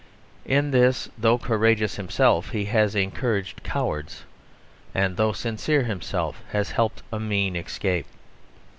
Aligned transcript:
In 0.47 0.71
this, 0.71 1.09
though 1.15 1.37
courageous 1.37 1.97
himself, 1.97 2.49
he 2.49 2.65
has 2.65 2.95
encouraged 2.95 3.61
cowards, 3.63 4.23
and 4.95 5.15
though 5.15 5.31
sincere 5.31 5.83
himself, 5.83 6.41
has 6.51 6.71
helped 6.71 7.03
a 7.13 7.19
mean 7.19 7.55
escape. 7.55 8.07